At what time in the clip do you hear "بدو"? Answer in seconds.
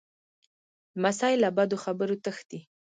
1.57-1.77